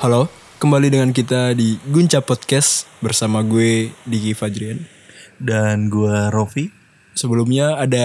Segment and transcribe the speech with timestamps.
[0.00, 0.26] Halo,
[0.58, 4.80] kembali dengan kita di Gunca Podcast bersama gue Diki Fajrian.
[5.40, 6.68] dan gua Rofi.
[7.16, 8.04] Sebelumnya ada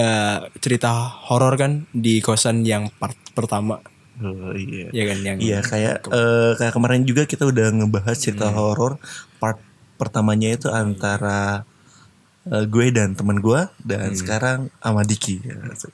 [0.56, 0.88] cerita
[1.28, 3.76] horor kan di kosan yang part pertama,
[4.16, 4.88] Oh, iya.
[4.88, 8.56] ya kan yang Iya kayak eh, kayak kemarin juga kita udah ngebahas cerita Hmm.
[8.56, 8.96] horor
[9.36, 9.60] part
[9.94, 11.68] pertamanya itu antara
[12.46, 14.16] eh, gue dan teman gue dan Hmm.
[14.16, 15.44] sekarang sama Diki.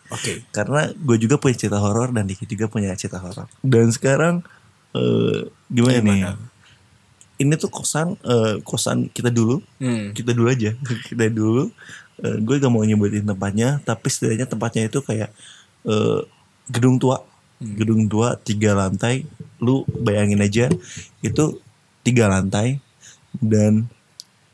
[0.07, 0.47] Oke.
[0.55, 3.51] Karena gue juga punya cerita horor dan Diki juga punya cerita horor.
[3.67, 4.47] Dan sekarang
[4.95, 6.21] eh, gimana, nih?
[6.21, 6.33] Gimana?
[7.41, 9.65] Ini tuh kosan eh, kosan kita dulu.
[9.81, 10.13] Hmm.
[10.13, 10.77] Kita dulu aja.
[11.09, 11.73] kita dulu.
[12.23, 15.33] Eh, gue gak mau nyebutin tempatnya, tapi setidaknya tempatnya itu kayak
[15.89, 16.21] eh,
[16.71, 17.25] gedung tua
[17.63, 19.23] gedung tua tiga lantai
[19.63, 20.67] lu bayangin aja
[21.23, 21.45] itu
[22.03, 22.83] tiga lantai
[23.39, 23.87] dan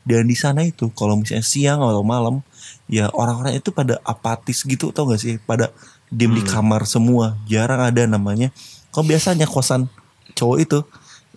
[0.05, 2.45] dan di sana itu kalau misalnya siang atau malam
[2.85, 5.73] ya orang-orang itu pada apatis gitu tau gak sih pada
[6.09, 8.53] diem di kamar semua jarang ada namanya
[8.93, 9.89] kalau biasanya kosan
[10.37, 10.79] cowok itu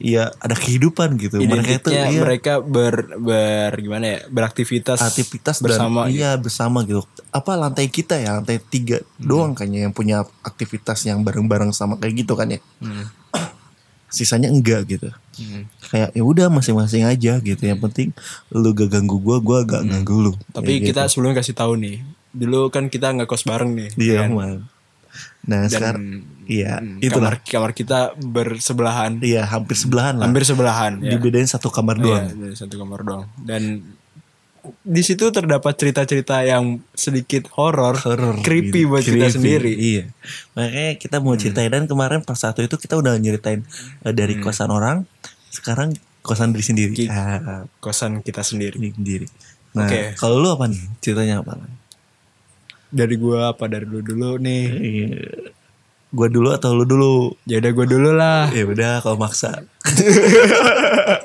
[0.03, 6.05] ya ada kehidupan gitu mereka itu iya, mereka ber, ber gimana ya beraktivitas aktivitas bersama
[6.05, 6.19] dan, gitu.
[6.19, 7.01] iya bersama gitu
[7.31, 9.23] apa lantai kita ya lantai tiga Hmm.
[9.23, 13.07] doang kayaknya yang punya aktivitas yang bareng-bareng sama kayak gitu kan ya Hmm.
[14.11, 15.65] sisanya enggak gitu Hmm.
[15.87, 18.13] kayak ya udah masing-masing aja gitu yang penting
[18.51, 20.45] lu gak ganggu gua gua gak ganggu lu Hmm.
[20.53, 21.11] Tapi Kayak kita gitu.
[21.11, 21.97] sebelumnya kasih tahu nih,
[22.29, 23.89] dulu kan kita nggak kos bareng nih.
[23.97, 24.31] iya kan?
[24.31, 24.53] man
[25.43, 26.05] nah Dan sekarang
[26.45, 30.99] iya hmm, itulah kamar kamar kita bersebelahan, iya hampir sebelahan lah hampir sebelahan.
[30.99, 31.13] ya.
[31.13, 33.25] dibedain satu kamar Iya, doang dari satu kamar doang.
[33.39, 33.63] Dan
[34.81, 37.99] di situ terdapat cerita-cerita yang sedikit horor,
[38.41, 38.89] creepy gitu.
[38.89, 39.73] buat kita Creepy, sendiri.
[39.73, 39.83] Hmm.
[39.85, 40.05] Iya.
[40.53, 43.67] Makanya kita mau ceritain dan kemarin pas satu itu kita udah nyeritain
[44.01, 45.03] eh, dari kosan orang,
[45.49, 46.93] sekarang kosan diri sendiri.
[46.97, 48.79] Ki- Ah, Kosan kita sendiri.
[48.79, 49.27] diri sendiri.
[49.73, 50.15] Nah, Oke.
[50.15, 50.79] kalau lu apa nih?
[51.01, 51.59] Ceritanya apa?
[52.87, 54.63] Dari gua apa dari lu dulu nih?
[54.69, 55.11] Iya.
[56.13, 57.33] Gua dulu atau lu dulu?
[57.43, 58.49] Ya udah gua dulu lah.
[58.51, 59.65] Ya udah kalau maksa.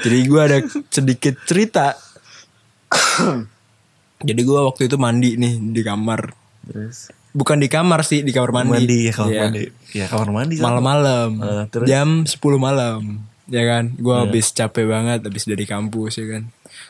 [0.00, 0.58] Jadi gua ada
[0.88, 1.94] sedikit cerita.
[4.20, 6.32] Jadi gua waktu itu mandi nih di kamar.
[6.66, 8.70] Terus Bukan di kamar sih, di kamar mandi.
[8.74, 9.40] mandi, ya kamar Iya.
[9.40, 9.62] mandi.
[9.94, 10.54] Ya kamar mandi.
[10.58, 11.28] Malam-malam.
[11.70, 11.86] Terus?
[11.86, 13.00] Jam 10 malam.
[13.46, 13.94] Ya kan?
[13.94, 14.20] Gua Iya.
[14.26, 16.42] habis capek banget habis dari kampus ya kan.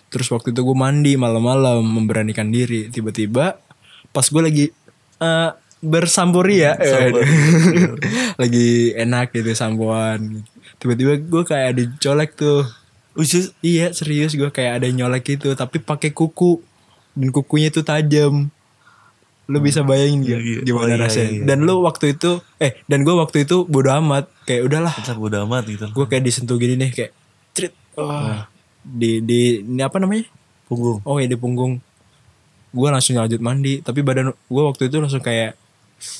[0.09, 2.89] Terus waktu itu gue mandi malam-malam memberanikan diri.
[2.89, 3.61] Tiba-tiba
[4.11, 4.65] pas gue lagi
[5.21, 6.77] eh bersambori ya.
[8.41, 10.45] lagi enak gitu sampoan.
[10.81, 12.65] Tiba-tiba gue kayak dicolek tuh.
[13.19, 16.63] Usus Iya serius gue kayak ada nyolek gitu tapi pakai kuku
[17.19, 18.49] dan kukunya itu tajam.
[19.51, 20.59] Lu bisa bayangin gak iya.
[20.63, 21.31] gimana Oh, iya, rasanya?
[21.35, 21.43] iya.
[21.43, 25.43] Dan lu waktu itu eh dan gue waktu itu bodo amat kayak udahlah kita bodo
[25.43, 25.87] amat gitu.
[25.91, 27.13] gue kayak disentuh gini nih kayak
[27.51, 28.47] cerit wah
[28.81, 30.25] di di ini apa namanya
[30.71, 31.03] Punggung.
[31.03, 31.83] oh ya di punggung
[32.71, 35.59] gue langsung lanjut mandi tapi badan gue waktu itu langsung kayak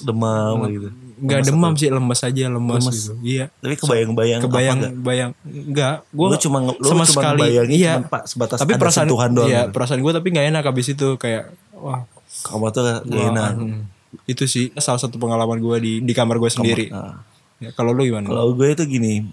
[0.01, 0.89] Demam gitu.
[1.19, 2.97] nggak demam sih lemes aja lemes, Lemes.
[2.97, 4.93] gitu iya Tapi kebayang-bayang kebayang apa enggak?
[5.01, 8.81] bayang enggak gue Lu cuma lu sama cuma sekali iya cuman pak sebatas tapi ada
[8.81, 9.49] perasaan sentuhan doang.
[9.49, 9.73] iya gitu.
[9.73, 12.05] perasaan gue tapi nggak enak habis itu kayak wah
[12.41, 13.53] Kamu tuh gak enak.
[13.55, 13.83] hmm.
[14.25, 17.21] itu sih salah satu pengalaman gue di di kamar gue sendiri Nah.
[17.59, 19.29] Ya, kalau lu gimana Kalau gue itu gini,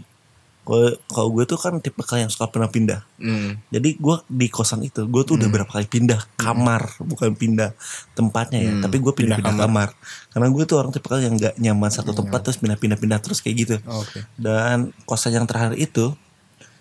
[1.07, 2.99] kalau gue tuh kan tipe yang suka pernah pindah.
[3.15, 3.55] Hmm.
[3.71, 7.71] Jadi gue di kosan itu, gue tuh udah berapa kali pindah kamar, bukan pindah
[8.11, 8.83] tempatnya ya, Hmm.
[8.83, 9.89] tapi gue Pindah pindah-pindah kamar.
[10.27, 13.75] Karena gue tuh orang tipe yang nggak nyaman satu tempat terus pindah-pindah-pindah terus kayak gitu.
[13.81, 16.11] oke Dan kosan yang terakhir itu,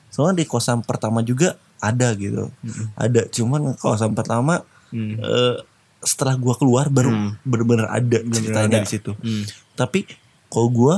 [0.08, 2.50] soalnya di kosan pertama juga ada gitu,
[2.94, 3.22] ada.
[3.28, 5.14] Cuman kosan pertama Hmm.
[5.16, 5.56] eh,
[5.98, 7.30] setelah gue keluar baru Hmm.
[7.42, 8.84] bener-bener ada ceritanya ada.
[8.84, 9.14] di situ.
[9.14, 9.46] Hmm.
[9.74, 10.06] Tapi
[10.46, 10.94] kalau gue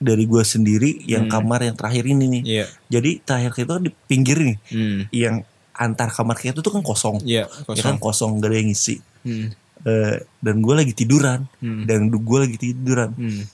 [0.00, 2.42] dari gue sendiri yang kamar yang terakhir ini nih.
[2.42, 5.00] iya Jadi terakhir itu kan di pinggir nih, Hmm.
[5.12, 5.36] yang
[5.70, 8.96] antar kamar kita itu tuh kan kosong, iya ya kan kosong gak ada yang ngisi.
[9.22, 9.52] Hmm.
[9.80, 11.84] Eh, dan gue lagi tiduran, Hmm.
[11.84, 13.12] dan gue lagi tiduran.
[13.12, 13.44] Hmm.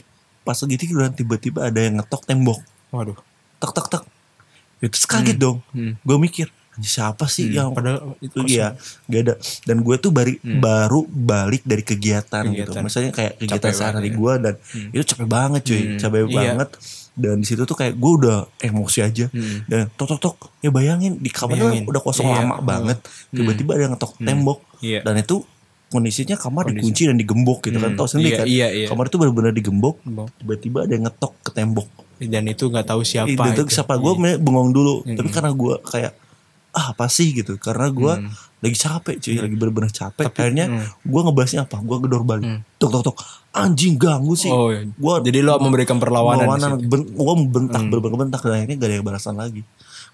[0.43, 2.59] Pas lagi tiduran tiba-tiba ada yang ngetok tembok,
[2.91, 3.19] Waduh.
[3.59, 4.03] tek tek tek.
[4.79, 5.59] Itu kaget dong.
[5.71, 5.99] Hmm.
[6.03, 10.37] Gue mikir "Anjir, siapa sih yang Padahal itu iya gak ada dan gue tuh bari,
[10.39, 10.59] Hmm.
[10.59, 12.83] baru balik dari kegiatan, gitu Kegiatan.
[12.83, 14.17] misalnya kayak kegiatan Capek sehari banget ya.
[14.17, 14.55] gue dan
[14.91, 15.99] itu capek banget cuy Hmm.
[15.99, 16.35] capek Iya.
[16.35, 16.69] banget
[17.15, 19.65] dan di situ tuh kayak gue udah emosi aja Hmm.
[19.65, 21.85] dan tok tok tok ya bayangin di kamar Bayangin.
[21.85, 22.37] udah kosong Iya.
[22.39, 22.67] lama Hmm.
[22.67, 22.99] banget
[23.31, 25.01] tiba-tiba ada yang ngetok tembok Iya.
[25.01, 25.37] dan itu
[25.87, 26.83] kondisinya kamar Kondisi.
[26.83, 27.97] dikunci dan digembok gitu kan Hmm.
[27.97, 28.87] tau sendiri Iya, kan iya, iya.
[28.87, 29.97] kamar itu benar-benar digembok
[30.37, 31.89] tiba-tiba ada yang ngetok ke tembok
[32.19, 33.69] Dan itu nggak tahu siapa itu, itu.
[33.71, 35.15] siapa gue bengong dulu Hmm.
[35.15, 36.13] tapi karena gue kayak
[36.77, 38.29] ah apa sih gitu karena gue Hmm.
[38.59, 40.85] lagi capek cuy lagi bener-bener capek Tapi, akhirnya hmm.
[41.03, 42.61] gue ngebahasnya apa gue gedor balik Hmm.
[42.77, 43.17] tok tok tok
[43.51, 44.85] anjing ganggu sih Oh, iya.
[44.85, 46.37] gue Jadi lo memberikan perlawanan.
[46.37, 46.71] di perlawanan.
[46.75, 46.87] Hmm.
[46.87, 49.63] ben, gue bentak bener-bener bentak dan akhirnya gak ada yang balasan lagi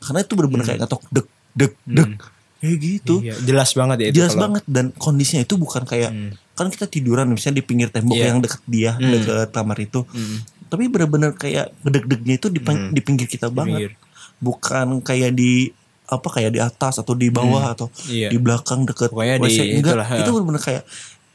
[0.01, 2.11] karena itu bener-bener kayak ngetok dek dek dek
[2.57, 4.15] kayak gitu Iya, jelas banget ya itu.
[4.17, 6.31] jelas kalau- banget dan kondisinya itu bukan kayak Hmm.
[6.53, 8.27] kan kita tiduran misalnya di pinggir tembok Iya.
[8.29, 9.11] yang deket dia Hmm.
[9.13, 10.39] deket kamar itu Hmm.
[10.65, 13.93] tapi bener-bener kayak gedeg-degnya itu di, di pinggir kita banget pinggir.
[14.39, 15.75] bukan kayak di
[16.05, 18.29] apa kayak di atas atau di bawah atau Iya.
[18.29, 20.35] di belakang deket Pokoknya di WC enggak itulah, itu ha.
[20.35, 20.83] bener-bener kayak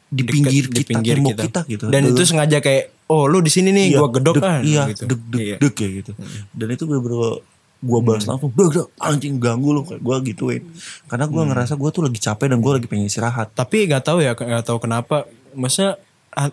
[0.07, 3.39] di Deket- pinggir di kita pinggir tembok kita, gitu dan itu sengaja kayak oh lu
[3.39, 5.03] di sini nih Iya, gua gedok kan iya gitu.
[5.05, 5.55] deg deg Iya.
[5.57, 6.11] deg kayak gitu
[6.49, 7.43] dan itu bener-bener
[7.77, 10.63] gue balas langsung deg deg anjing ganggu lu kayak gue gituin
[11.05, 11.49] karena gue Hmm.
[11.49, 14.63] ngerasa gue tuh lagi capek dan gue lagi pengen istirahat tapi nggak tahu ya nggak
[14.63, 16.06] tahu kenapa maksudnya ah,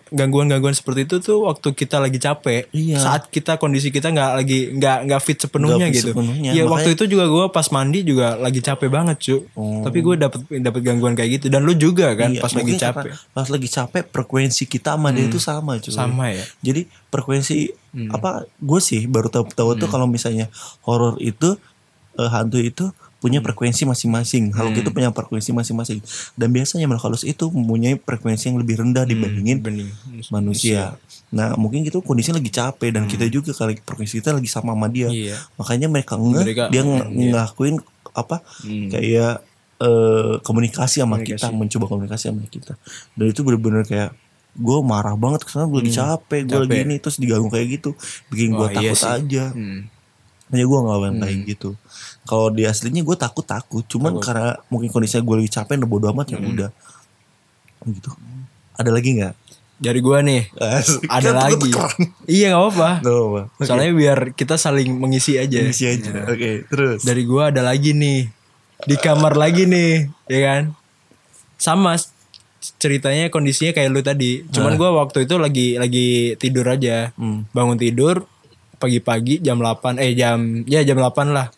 [0.09, 2.97] gangguan-gangguan seperti itu tuh waktu kita lagi capek Iya.
[2.97, 6.53] saat kita kondisi kita nggak lagi nggak nggak fit sepenuhnya Nggak fit gitu sepenuhnya, Iya
[6.59, 9.81] makanya- waktu itu juga gue pas mandi juga lagi capek banget cu Oh.
[9.81, 13.03] tapi gue dapet dapet gangguan kayak gitu dan lu juga kan Iya, pas lagi capek
[13.07, 13.29] Hmm.
[13.31, 15.91] Pas lagi capek frekuensi kita sama dia itu sama cuy.
[15.91, 17.55] sama ya Jadi frekuensi
[17.91, 18.09] Hmm.
[18.09, 20.49] apa gue sih baru tahu tahu tuh kalau misalnya
[20.81, 21.55] horor itu
[22.15, 22.89] eh, hantu itu
[23.25, 23.49] punya Hmm.
[23.49, 24.53] frekuensi masing-masing.
[24.53, 25.97] Kalau itu punya frekuensi masing-masing.
[26.33, 29.89] Dan biasanya makhluk halus itu mempunyai frekuensi yang lebih rendah dibandingin bening
[30.29, 30.93] manusia.
[31.29, 34.85] Nah, mungkin gitu kondisinya lagi capek dan kita juga kali frekuensi kita lagi sama sama
[34.87, 35.09] dia.
[35.09, 35.17] Hmm.
[35.17, 35.35] Iya.
[35.57, 37.25] Makanya mereka nge Mereka- dia nge- iya.
[37.33, 37.75] ngelakuin
[38.13, 38.37] apa?
[38.61, 38.87] Hmm.
[38.87, 39.41] Kayak
[39.75, 41.35] eh, komunikasi sama Komunikasi.
[41.35, 42.79] kita, mencoba komunikasi sama kita.
[43.11, 44.15] Dan itu bener-bener kayak
[44.55, 46.85] gue marah banget karena gue lagi capek, gue lagi Hmm.
[46.87, 47.91] ini terus diganggu kayak gitu,
[48.31, 49.11] bikin gue Oh, iya takut sih.
[49.11, 49.45] aja.
[49.51, 49.91] Hmm.
[50.45, 51.69] Makanya gue gak yang kayak gitu.
[52.23, 56.05] Kalau di aslinya gue takut takut, cuman karena mungkin kondisinya gue lagi capek, udah bodo
[56.11, 56.51] amat ya Hmm.
[56.51, 56.69] udah.
[57.83, 58.09] Gitu.
[58.73, 59.35] Ada lagi nggak?
[59.75, 61.03] dari gua nih Asik.
[61.05, 61.67] ada Kan lagi
[62.31, 63.41] iya nggak apa Nggak apa.
[63.59, 66.31] soalnya biar kita saling mengisi aja Isi aja.
[66.31, 67.03] Oke, terus.
[67.03, 68.23] dari gua ada lagi nih
[68.81, 70.61] di kamar lagi nih ya kan
[71.57, 71.99] sama
[72.73, 77.43] ceritanya kondisinya kayak lu tadi cuman gua waktu itu lagi lagi tidur aja Hmm.
[77.51, 78.23] bangun tidur
[78.85, 81.49] pagi-pagi jam 8 eh jam ya jam 8 lah.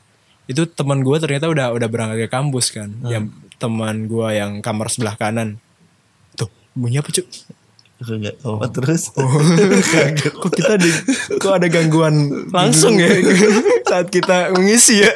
[0.48, 2.96] Itu teman gua ternyata udah udah berangkat ke kampus kan.
[3.04, 5.60] Yang teman gua yang kamar sebelah kanan.
[6.40, 7.28] Tuh bunyi apa cuy
[7.98, 9.10] Enggak tahu apa terus.
[9.18, 9.26] Oh.
[10.46, 10.90] kok kita di,
[11.42, 13.10] kok ada gangguan langsung ya
[13.90, 15.10] saat kita mengisi ya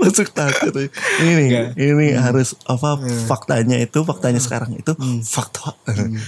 [0.00, 0.72] Masuk takut.
[0.72, 0.88] ya.
[1.20, 2.96] Ini ini harus apa
[3.28, 5.76] faktanya itu, faktanya sekarang itu fakta.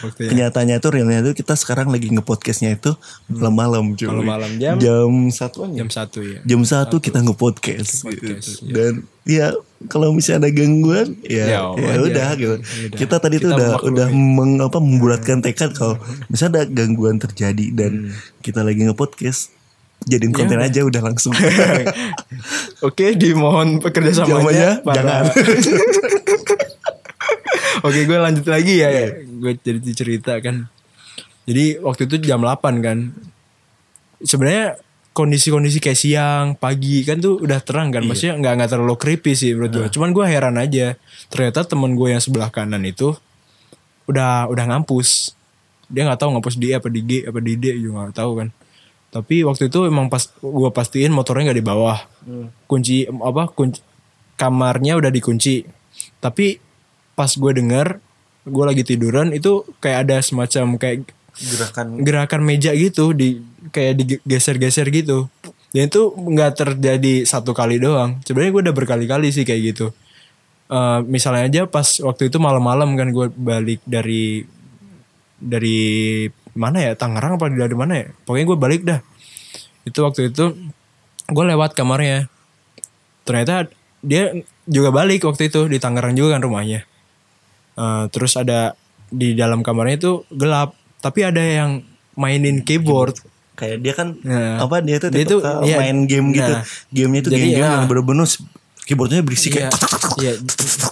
[0.05, 0.31] faktanya.
[0.31, 2.93] Kenyataannya itu realnya itu kita sekarang lagi nge-podcastnya itu
[3.27, 4.07] malam-malam cuy.
[4.07, 4.77] Malam-malam jam?
[4.77, 5.83] jam satuan ya.
[5.83, 8.71] jam satu ya Jam satu kita nge-podcast Nge-podcast, gitu.
[8.71, 8.93] Dan
[9.29, 9.53] ya
[9.87, 12.57] kalau misalnya ada gangguan ya Ya, ya, udah gitu.
[12.59, 12.97] Udah.
[12.97, 13.93] Kita tadi tuh Kita udah memaklumi.
[13.95, 18.11] udah meng, apa membulatkan tekad kalau misalnya ada gangguan terjadi dan
[18.41, 19.53] kita lagi nge-podcast
[20.01, 21.35] jadiin konten aja udah langsung.
[22.87, 25.25] Oke, dimohon pekerja samanya para- jangan.
[27.79, 28.91] Oke, gue lanjut lagi ya.
[29.23, 30.67] Gue jadi cerita kan.
[31.45, 32.99] Jadi waktu itu jam 8 kan.
[34.19, 34.79] Sebenarnya
[35.19, 38.07] kondisi-kondisi kayak siang, pagi kan tuh udah terang kan.
[38.07, 39.87] Maksudnya nggak nggak terlalu creepy sih menurut gue.
[39.91, 40.95] Cuman gue heran aja.
[41.27, 43.19] Ternyata temen gue yang sebelah kanan itu
[44.07, 45.35] udah udah ngampus.
[45.91, 48.49] Dia nggak tahu ngampus di apa di G apa di D juga nggak tahu kan.
[49.11, 51.99] Tapi waktu itu emang pas gue pastiin motornya nggak di bawah.
[52.71, 53.83] Kunci apa kunci
[54.39, 55.67] kamarnya udah dikunci.
[56.23, 56.63] Tapi
[57.19, 57.99] pas gue denger
[58.47, 63.95] gue lagi tiduran itu kayak ada semacam kayak Gerakan gerakan meja gitu di kayak
[64.25, 65.31] digeser-geser gitu.
[65.71, 68.19] Dan itu nggak terjadi satu kali doang.
[68.25, 69.87] Sebenarnya gue udah berkali-kali sih kayak gitu.
[70.69, 74.45] Eh, misalnya aja pas waktu itu malam-malam kan gue balik dari
[75.39, 75.81] dari
[76.59, 79.01] mana ya Tangerang apa dari mana ya pokoknya gue balik dah
[79.87, 80.59] itu waktu itu
[81.31, 82.27] gue lewat kamarnya
[83.23, 83.71] ternyata
[84.03, 84.35] dia
[84.67, 86.83] juga balik waktu itu di Tangerang juga kan rumahnya
[87.79, 88.75] Eh, terus ada
[89.09, 91.83] di dalam kamarnya itu gelap tapi ada yang
[92.19, 93.19] mainin keyboard
[93.59, 96.53] kayak dia kan Nah, apa dia tuh dia tuh, iya, main game gitu.
[96.55, 96.63] nah,
[96.95, 97.75] Gamenya tuh game-game ya.
[97.83, 98.27] yang bener-bener
[98.89, 99.69] keyboardnya berisik kayak
[100.17, 100.33] iya.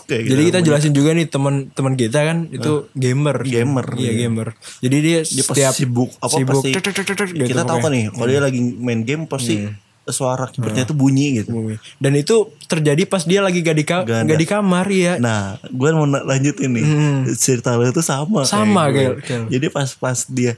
[0.04, 0.48] kayak Jadi gitu.
[0.52, 3.40] kita jelasin juga nih teman-teman kita kan itu gamer.
[3.40, 4.48] Gamer, Iya, gamer.
[4.84, 6.84] Jadi dia, dia setiap sibuk apa sibuk, pasti tek,
[7.32, 9.64] gitu kita tahu kan nih kalau dia lagi main game pasti
[10.08, 11.50] suara keyboardnya tuh bunyi gitu.
[11.96, 15.18] Dan itu terjadi pas dia lagi gak di, ka- Gak gak di kamar ya.
[15.18, 16.84] Nah, gue mau lanjutin nih.
[17.32, 18.42] Cerita lo itu sama.
[18.42, 20.54] Sama, kayak kayak- kayak- Jadi pas pas dia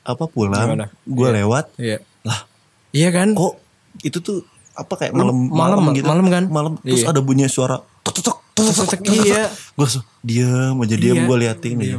[0.00, 2.02] apa pulang, gue lewat, Iya.
[2.22, 2.46] lah
[2.90, 3.32] Iya kan?
[3.32, 3.54] kok
[4.00, 4.42] itu tuh
[4.72, 6.44] apa kayak Lu- malam malam, malam kan?
[6.46, 7.10] Malam terus Iya.
[7.10, 9.46] ada bunyi suara tok tok tok tok Iya.
[9.72, 9.86] Gue
[10.22, 11.24] diam aja diam Iya.
[11.24, 11.98] gue liatin aja.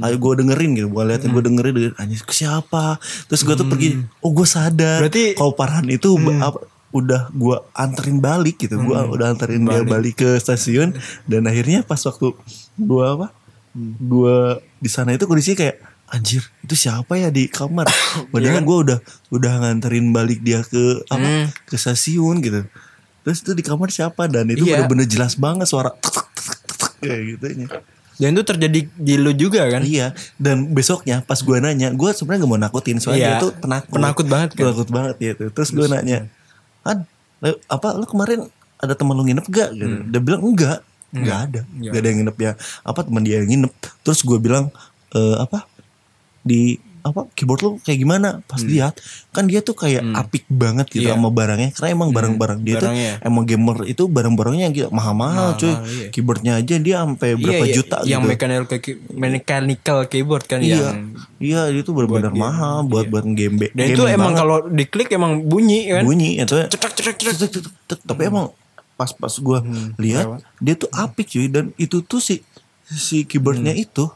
[0.00, 1.94] Ayo gue dengerin gitu, gue liatin gue dengerin dengerin.
[1.96, 2.98] Anjir ke siapa.
[3.24, 5.00] Terus gue tuh pergi, oh gue sadar.
[5.00, 6.58] Berarti- kalau parahan itu ba- apa,
[6.90, 10.14] udah gue anterin balik gitu, gue udah anterin dia balik.
[10.16, 10.98] ke stasiun.
[11.24, 12.34] Dan akhirnya pas waktu
[12.76, 13.30] gue apa,
[13.96, 14.36] gue
[14.76, 15.76] di sana itu kondisinya kayak
[16.08, 17.86] anjir itu siapa ya di kamar?
[18.34, 18.98] Padahal gue udah
[19.30, 21.54] udah nganterin balik dia ke apa?
[21.64, 22.66] Ke stasiun gitu.
[23.20, 24.26] Terus itu di kamar siapa?
[24.26, 24.82] Dan itu Iya.
[24.82, 25.92] bener-bener jelas banget suara.
[25.92, 27.68] tek, tek, tek, tek, tek, kayak gitu nya
[28.20, 29.80] Dan itu terjadi di lu juga kan?
[29.80, 33.52] Iya, dan besoknya pas gue nanya, gue sebenarnya gak mau nakutin soalnya Iya, dia tuh
[33.56, 33.96] penakut.
[33.96, 34.60] penakut banget kan?
[34.60, 35.44] Penakut banget gitu.
[35.48, 36.18] Terus gue nanya,
[36.84, 37.08] "Han,
[37.40, 38.44] le- apa lu kemarin
[38.76, 39.88] ada teman lu nginep gak?" Gitu.
[39.88, 40.04] Hmm.
[40.12, 41.60] Dia bilang enggak, enggak ada.
[41.64, 42.52] Enggak ada yang nginep ya.
[42.84, 43.72] Apa teman dia yang nginep.
[44.04, 44.68] Terus gue bilang,
[45.10, 45.64] "Eh apa?
[46.44, 48.28] Di apa keyboard lu kayak gimana?
[48.44, 48.68] Pas Hmm.
[48.68, 48.94] lihat
[49.30, 51.14] kan dia tuh kayak apik banget gitu Iya.
[51.14, 51.70] sama barangnya.
[51.72, 53.12] Karena emang barang-barang dia barangnya.
[53.16, 55.70] tuh emang gamer itu barang-barangnya gitu mahal-mahal cuy.
[55.70, 56.08] Mahal, iya.
[56.08, 58.30] keyboardnya aja dia sampai berapa iya, juta yang gitu.
[58.30, 60.96] mechanical key- mechanical keyboard kan Iya, yang
[61.38, 66.02] iya itu benar-benar mahal buat buat game dan itu emang kalau diklik emang bunyi kan?
[66.02, 67.36] Bunyi itu cetak cetak cetak.
[67.36, 67.98] Tek, tek, tek, tek.
[68.02, 68.52] tapi emang
[68.94, 69.58] pas pas gue
[69.96, 70.26] lihat
[70.58, 71.46] dia tuh apik cuy.
[71.46, 72.44] Dan itu tuh si
[72.84, 74.10] si keyboardnya itu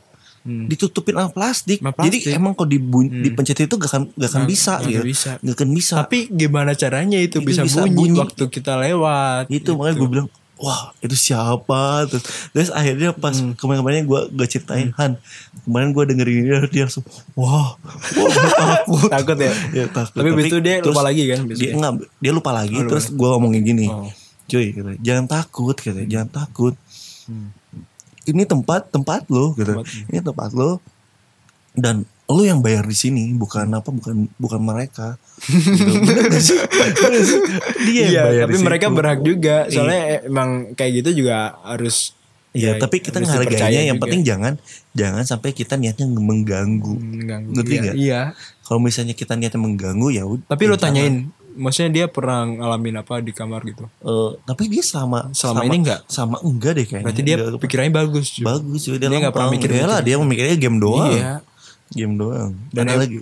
[0.45, 1.79] ditutupin sama plastik.
[1.79, 2.37] Sama jadi plastik.
[2.37, 5.31] emang kalau dibun- dipencet itu gak akan gak akan bisa nggak gitu bisa.
[5.39, 8.19] gak akan bisa tapi gimana caranya itu, Itu bisa, bisa bunyi, bunyi.
[8.19, 13.53] waktu kita lewat itu makanya gue bilang wah itu siapa terus terus akhirnya pas Hmm.
[13.55, 15.17] kemarin-kemarin gue gue ceritain Han
[15.61, 17.03] kemarin gue dengerin ini dia langsung
[17.35, 18.29] wah gua
[18.85, 21.73] takut takut ya ya takut Tapi abis itu dia terus lupa lagi kan dia besoknya?
[21.75, 24.09] enggak dia lupa lagi terus gue ngomongin gini Oh.
[24.45, 26.75] cuy gitu, jangan takut gitu jangan takut
[27.25, 27.49] Hmm.
[28.27, 30.81] Ini tempat tempat lo gitu ini tempat lo
[31.73, 37.35] dan lo yang bayar di sini bukan apa bukan bukan mereka Gitu.
[37.85, 38.97] Dia yang Iya, bayar tapi mereka situ.
[38.97, 39.57] berhak juga.
[39.69, 42.15] Soalnya emang kayak gitu juga harus
[42.55, 44.07] Iya, ya, tapi kita dipercaya yang juga.
[44.07, 44.53] penting jangan
[44.95, 46.95] jangan sampai kita niatnya mengganggu.
[46.95, 47.51] mengganggu.
[47.51, 47.93] Ngerti Iya?
[47.93, 48.21] Iya.
[48.63, 50.23] Kalau misalnya kita niatnya mengganggu ya.
[50.23, 53.87] Tapi lo tanyain, maksudnya dia pernah ngalamin apa di kamar gitu?
[54.01, 56.01] Eh, tapi dia sama Selama ini nggak?
[56.07, 57.05] Sama enggak deh kayaknya.
[57.05, 58.27] Berarti dia Nggak- pikirannya bagus.
[58.33, 58.45] cuy.
[58.45, 59.89] bagus cuy, dia, Dia nggak pernah mikir mikir-mikir.
[59.89, 61.11] lah dia memikirnya game doang.
[61.11, 61.35] Iya.
[61.91, 62.51] Game doang.
[62.69, 63.17] Dan ada lagi.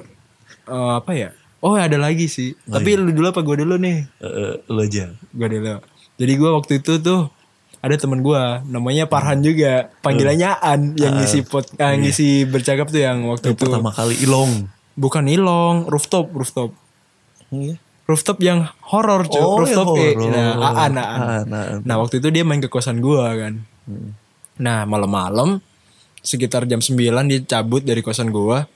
[0.62, 1.30] Eh, apa ya?
[1.58, 2.58] Oh ada lagi sih.
[2.64, 3.98] Tapi lu dulu apa gue dulu nih?
[4.18, 5.14] Eh, lo aja.
[5.28, 5.78] Gue dulu.
[6.14, 7.30] Jadi gue waktu itu tuh
[7.78, 13.02] ada teman gue namanya Parhan juga panggilannya An yang ngisi pot ah, ngisi bercakap tuh
[13.02, 14.70] yang waktu Yang itu pertama kali ilong.
[14.94, 16.70] bukan ilong rooftop rooftop
[17.50, 17.81] Iya.
[18.04, 20.30] Rooftop yang horor cuy Oh, rooftop yang eh, horor.
[20.30, 20.96] nah Aan, Aan.
[20.96, 21.78] Aan, Aan.
[21.82, 23.62] nah waktu itu dia main ke kosan gua kan
[24.54, 25.58] nah malam-malam
[26.20, 26.94] sekitar jam 9
[27.24, 28.66] dia cabut dari kosan gua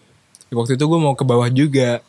[0.48, 2.00] waktu itu gua mau ke bawah juga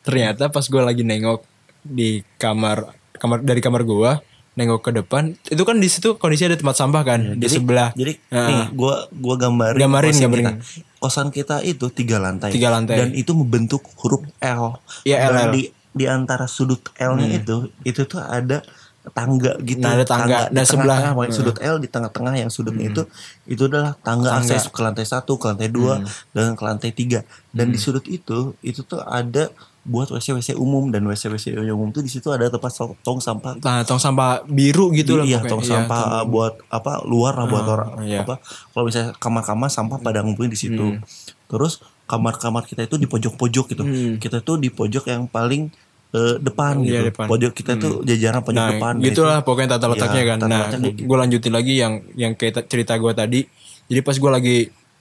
[0.00, 1.42] ternyata pas gua lagi nengok
[1.82, 4.20] di kamar kamar dari kamar gua
[4.52, 7.90] nengok ke depan itu kan di situ kondisi ada tempat sampah kan di Jadi- sebelah
[7.92, 8.48] Jadi Heeh.
[8.48, 10.44] nih gua gua gambarin, Gambarin, kosan gambarin.
[10.46, 10.54] kita.
[10.96, 12.50] Kosan kita itu tiga lantai.
[12.50, 12.96] Tiga lantai.
[12.96, 14.80] Dan itu membentuk huruf L.
[15.04, 15.52] Iya, Dan LL.
[15.52, 15.62] di
[15.96, 18.60] di antara sudut L-nya itu itu tuh ada
[19.08, 19.78] tangga gitu.
[19.80, 20.38] Nah, ada tangga.
[20.44, 23.02] di Nah, sebelah- tengah-tengah, pokoknya sudut L di tengah-tengah yang sudutnya itu
[23.46, 24.42] itu adalah tangga, Tangga.
[24.42, 27.22] akses ke lantai satu, ke lantai dua, dan ke lantai tiga.
[27.48, 29.48] Dan di sudut itu itu tuh ada
[29.84, 33.54] buat WC WC umum dan WC WC umum tuh di situ ada tempat tong sampah
[33.56, 37.62] nah tong sampah biru gitu lah iya tong Iya, sampah buat apa luar lah buat
[37.64, 38.26] orang iya.
[38.26, 38.42] apa
[38.74, 41.06] kalau misalnya kamar-kamar sampah pada ngumpulin di situ Hmm.
[41.46, 43.84] terus kamar-kamar kita itu di pojok-pojok gitu
[44.18, 45.70] kita tuh di pojok yang paling
[46.16, 47.26] eh, depan Iya, gitu depan.
[47.26, 50.38] pojok kita tuh jajaran pojok Nah, depan gitulah pokoknya tata letaknya Iya, kan.
[50.38, 51.00] tata Nah, gitu.
[51.02, 53.40] gue lanjutin lagi yang yang kayak ta- cerita gue tadi.
[53.84, 54.56] Jadi pas gue lagi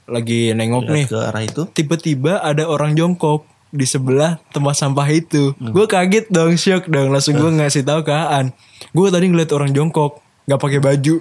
[0.06, 5.52] lagi nengok nih, ke arah itu tiba-tiba ada orang jongkok di sebelah tempat sampah itu.
[5.54, 5.72] Hmm.
[5.72, 7.10] Gue kaget dong, shock dong.
[7.10, 8.54] Langsung gue ngasih tahu ke Aan.
[8.92, 11.16] Gue tadi ngeliat orang jongkok, nggak pakai baju,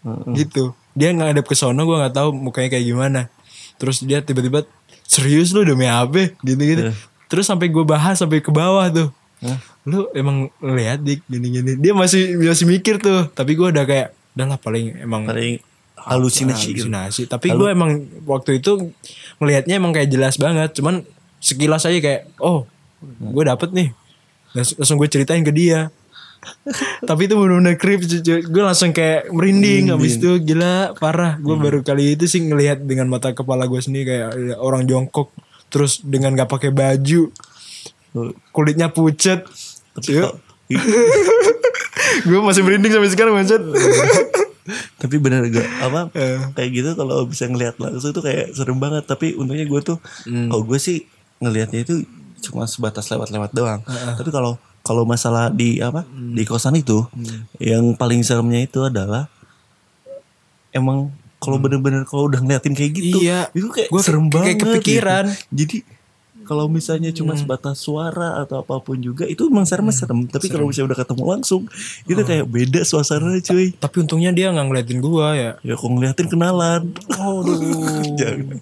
[0.00, 0.32] Hmm.
[0.32, 0.72] gitu.
[0.92, 3.20] Dia ngadep ke sono, gue nggak tahu mukanya kayak gimana.
[3.76, 4.64] Terus dia tiba-tiba
[5.02, 6.32] serius lu demi apa?
[6.40, 6.90] Gitu-gitu.
[7.26, 9.08] Terus sampai gue bahas sampai ke bawah tuh.
[9.88, 11.76] Lu emang lihat dik gini-gini.
[11.80, 13.28] Dia masih masih mikir tuh.
[13.32, 15.60] Tapi gue udah kayak, udah lah paling emang paling
[15.96, 17.22] halusinasi gitu halusinasi.
[17.28, 18.92] Tapi gue emang waktu itu
[19.40, 20.76] ngelihatnya emang kayak jelas banget.
[20.76, 21.04] Cuman
[21.40, 22.68] sekilas aja kayak, oh,
[23.04, 23.88] gue dapet nih.
[24.52, 25.88] Langsung, langsung gue ceritain ke dia.
[27.08, 28.04] Tapi itu bener-bener creep.
[28.48, 31.36] Gue langsung kayak merinding, Habis itu gila parah.
[31.40, 35.32] Gue baru kali itu sih ngelihat dengan mata kepala gue sendiri kayak orang jongkok
[35.70, 37.30] terus dengan gak pakai baju,
[38.50, 39.46] kulitnya pucet.
[39.92, 40.38] tapi Cuy, kok-
[42.22, 43.62] gue masih merinding sampai sekarang macet.
[44.96, 46.38] tapi bener gak apa Eh.
[46.52, 50.46] kayak gitu kalau bisa ngelihat langsung tuh kayak serem banget tapi untungnya gue tuh Hmm.
[50.46, 52.06] kalau gue sih ngelihatnya itu
[52.40, 53.82] cuma sebatas lewat-lewat doang
[54.14, 56.32] tapi kalau kalau masalah di apa Hmm.
[56.32, 57.02] di kosan itu
[57.58, 59.26] yang paling seremnya itu adalah
[60.70, 63.26] emang kalau bener-bener kalau udah ngeliatin kayak gitu Hmm.
[63.26, 63.40] Iya.
[63.50, 65.24] itu kayak Gua serem kayak banget kepikiran.
[65.26, 65.34] Hmm.
[65.34, 65.50] gitu.
[65.56, 65.76] jadi
[66.42, 70.66] kalau misalnya cuma sebatas suara atau apa pun juga itu emang serem serem tapi kalau
[70.66, 72.08] misalnya udah ketemu langsung Oh.
[72.08, 75.52] itu kayak beda suasananya cuy Tapi untungnya dia nggak ngeliatin gue ya.
[75.60, 78.02] ya kok ngeliatin kenalan Aduh.
[78.20, 78.58] Jangan.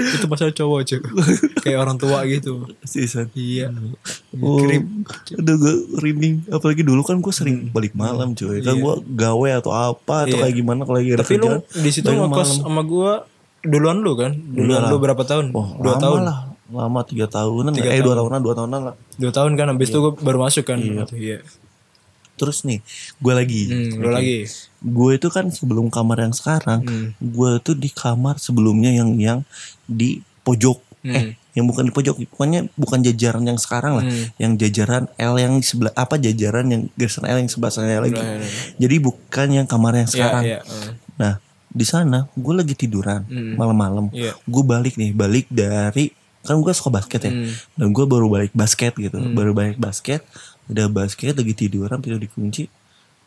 [0.00, 1.00] itu masalah cowok cuy
[1.60, 3.28] kayak orang tua gitu Season.
[3.34, 3.68] iya
[4.32, 4.80] Oh, Krip.
[5.34, 8.80] aduh gue rinding apalagi dulu kan gue sering balik malam cuy kan Iya.
[8.80, 10.42] gue gawe atau apa atau Iya.
[10.42, 13.28] kayak gimana kalau lagi ada Tapi lu kerjaan di situ ngekos sama gua
[13.60, 14.32] duluan lu kan?
[14.32, 14.88] Duluan Iyalah.
[14.88, 15.52] lu berapa tahun?
[15.52, 16.20] oh, Dua tahun.
[16.24, 16.38] lah
[16.72, 18.18] lama tiga tahunan Tiga eh dua tahun.
[18.20, 20.78] tahunan dua tahunan lah Dua tahun kan habis itu gua baru masuk kan.
[20.78, 21.04] Iya.
[21.12, 21.38] Iya.
[22.32, 22.80] terus nih
[23.18, 24.48] gue lagi Hmm, lu lagi.
[24.80, 27.08] gue itu kan sebelum kamar yang sekarang Hmm.
[27.14, 29.38] gue tuh di kamar sebelumnya yang yang
[29.84, 30.08] di
[30.40, 31.12] pojok Hmm.
[31.12, 34.32] eh yang bukan di pojok pokoknya bukan jajaran yang sekarang lah Hmm.
[34.36, 38.40] yang jajaran L yang sebelah apa jajaran yang garisan L yang sebelah sana lagi ya,
[38.78, 40.58] jadi bukan yang kamar yang Iya, sekarang iya.
[40.62, 40.92] Hmm.
[41.16, 41.34] nah
[41.68, 43.52] di sana gue lagi tiduran Hmm.
[43.54, 44.32] malam-malam Iya.
[44.40, 46.08] gue balik nih balik dari
[46.40, 47.52] kan gue suka basket ya Hmm.
[47.74, 50.24] dan gue baru balik basket gitu baru balik basket
[50.66, 52.64] udah basket lagi tiduran pintu dikunci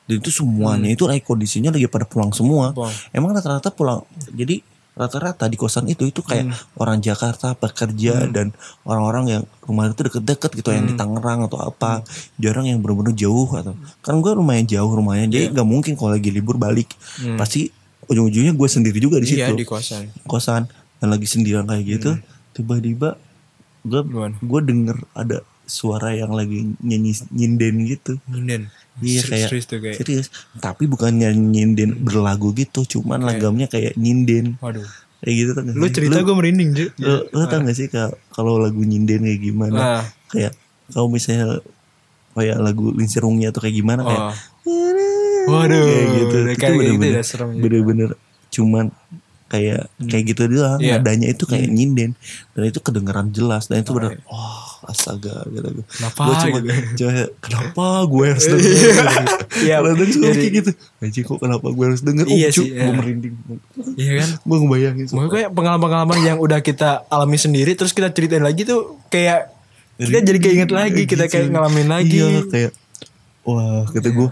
[0.03, 2.77] dan itu semuanya itu lagi kondisinya lagi pada pulang semua Hmm.
[2.79, 2.93] Pulang.
[3.11, 4.59] emang rata-rata pulang jadi
[4.93, 6.57] rata-rata di kosan itu itu kayak Hmm.
[6.75, 8.53] orang Jakarta pekerja dan
[8.83, 10.91] orang-orang yang rumah itu deket-deket gitu yang Hmm.
[10.91, 12.05] di Tangerang atau apa
[12.35, 15.51] jarang yang benar-benar jauh atau kan gue lumayan jauh rumahnya jadi Iya.
[15.51, 16.93] nggak mungkin kalau lagi libur balik
[17.35, 20.03] pasti ujung-ujungnya gue sendiri juga di situ Iya di kosan.
[20.23, 20.61] kosan
[20.95, 22.11] dan lagi sendirian kayak gitu
[22.53, 23.17] tiba-tiba
[23.83, 24.01] gue
[24.39, 28.67] gue denger ada suara yang lagi nyanyi nyinden gitu Nyinden.
[28.99, 29.95] iya Serius- kayak serius tuh kayak.
[29.97, 34.85] serius tapi bukan nyanyi nyinden berlagu gitu cuman lagamnya kayak nyinden Waduh.
[35.19, 36.85] kayak gitu kan Lu cerita gue merinding, Ju.
[36.97, 40.03] lu, lu tau gak sih kal- kalau lagu nyinden kayak gimana Nah.
[40.29, 40.51] kayak
[40.89, 41.63] kalau misalnya
[42.33, 44.35] kayak lagu lincirungnya atau kayak gimana kayak Oh.
[45.45, 47.61] Waduh, kayak gitu itu kayak gitu bener-bener serem juga.
[47.61, 48.09] bener-bener
[48.49, 48.85] cuman
[49.53, 50.81] kayak kayak gitu doang.
[50.81, 50.97] Iya.
[50.97, 52.17] nadanya itu kayak nyinden.
[52.57, 53.69] Dan itu kedengeran jelas.
[53.69, 55.85] Dan itu bener wah astaga gitu.
[55.85, 56.73] Kenapa gue cuma gitu?
[57.05, 58.73] cuma, kenapa gue harus denger?
[59.63, 60.71] Iya, Kalau denger suka jadi- kayak gitu?
[60.99, 62.25] Anjing kok kenapa gue harus denger?
[62.25, 62.91] Iya oh, sih, gue iya.
[62.91, 63.33] merinding.
[63.93, 64.29] Iya kan?
[64.49, 65.21] gue ngebayangin sumpah.
[65.29, 69.53] Pokoknya pengalaman-pengalaman yang udah kita alami sendiri terus kita ceritain lagi tuh kayak
[69.93, 71.53] kita jadi keinget lagi kita kayak Gitu.
[71.53, 72.17] ngalamin lagi.
[72.17, 72.71] iya kayak
[73.45, 74.29] wah kata gue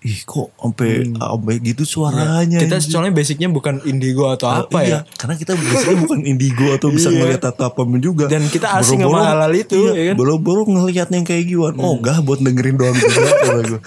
[0.00, 2.64] ih kok sampai sampai gitu suaranya Hmm.
[2.64, 5.12] Kita soalnya basicnya bukan indigo atau apa iya, ya.
[5.12, 7.20] Karena kita biasanya bukan indigo atau bisa Iya.
[7.20, 8.24] ngeliat tatapan juga.
[8.32, 10.14] Dan kita asing sama hal-hal itu, iya, ya kan?
[10.16, 10.20] Hmm.
[10.24, 11.76] Boro-boro ngeliat yang kayak gituan.
[11.76, 13.80] Oh enggak buat dengerin doang gue.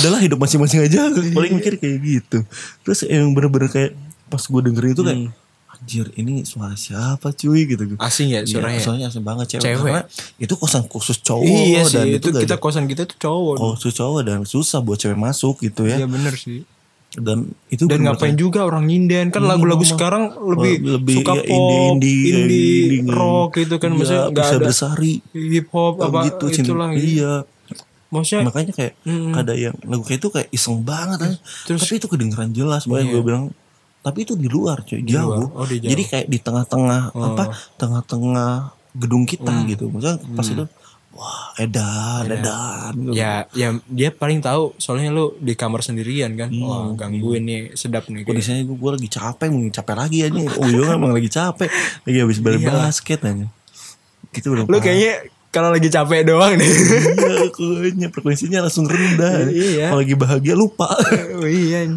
[0.00, 1.12] Udahlah hidup masing-masing aja.
[1.12, 1.36] Iya.
[1.36, 2.38] Paling mikir kayak gitu.
[2.88, 3.92] Terus yang bener-bener kayak
[4.32, 5.20] pas gue dengerin itu kayak
[5.78, 7.82] anjir ini suara siapa cuy gitu.
[7.96, 8.80] Asing ya Iya, suaranya.
[8.80, 9.62] soalnya asing banget cewek.
[9.64, 9.82] Cewek.
[9.88, 10.02] Karena
[10.36, 13.54] itu kosan khusus cowok iya sih, dan itu gak kita ada kosan kita tuh cowok.
[13.74, 15.96] khusus cowok dan susah buat cewek masuk gitu ya.
[15.96, 16.66] Iya bener sih.
[17.10, 19.90] Dan itu Dan ngapain juga orang nyinden kan Iya, lagu-lagu Mama.
[19.90, 23.08] sekarang lebih, Oh, lebih suka ya, pop, indie, indie, indie, indie.
[23.08, 27.06] rock gitu kan Iya, maksudnya nggak bisa ada bersari hip hop apa gitu itulah gitu.
[27.16, 27.34] iya
[28.08, 28.92] Maksudnya makanya kayak
[29.34, 31.32] ada yang lagu kayak itu kayak iseng banget kan
[31.64, 33.14] Terus- tapi itu kedengeran jelas makanya Iya.
[33.14, 33.44] gue bilang
[34.00, 35.48] tapi itu di luar cuy jauh.
[35.48, 35.54] luar.
[35.54, 35.90] Oh, di jauh.
[35.90, 37.24] jadi kayak di tengah-tengah Oh.
[37.28, 37.44] apa
[37.76, 38.52] tengah-tengah
[38.94, 39.66] gedung kita Hmm.
[39.66, 40.64] gitu maksudnya pas itu
[41.10, 43.12] wah edan edan, gitu.
[43.12, 46.46] ya ya dia paling tahu soalnya lu di kamar sendirian kan.
[46.48, 48.22] Iya, Wah, gangguin nih sedap nih.
[48.22, 51.66] kondisinya gue, gue lagi capek mungkin capek lagi aja oh iya emang lagi capek
[52.02, 52.70] lagi habis balik Iya.
[52.72, 53.46] basket aja
[54.30, 55.12] gitu udah Lu kayaknya
[55.48, 56.68] kalau lagi capek doang nih.
[56.68, 59.90] iya kayaknya frekuensinya langsung rendah Iya.
[59.90, 60.86] kalau lagi bahagia lupa
[61.34, 61.88] oh iya.